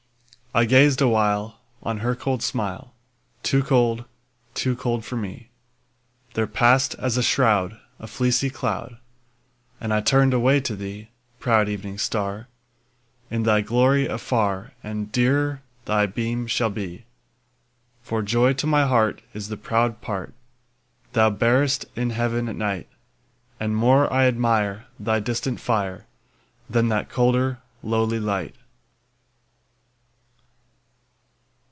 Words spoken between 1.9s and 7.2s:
her cold smile; Too cold—too cold for me— There passed, as